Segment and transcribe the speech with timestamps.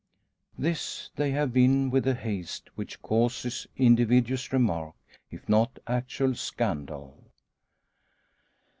[0.57, 4.95] This they have been with a haste which causes invidious remark,
[5.29, 7.25] if not actual scandal.